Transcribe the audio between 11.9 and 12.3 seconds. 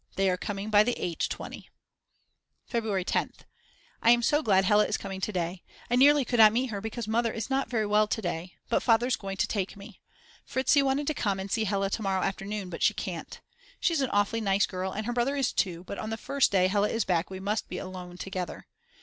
to morrow